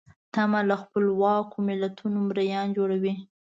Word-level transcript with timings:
تمه 0.33 0.59
له 0.69 0.75
خپلواکو 0.83 1.55
ملتونو 1.67 2.17
مریان 2.27 2.67
جوړوي. 2.77 3.13